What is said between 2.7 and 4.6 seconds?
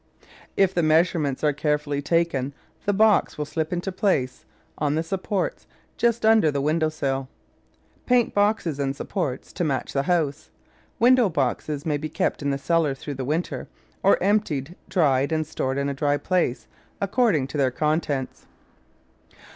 the box will slip into place,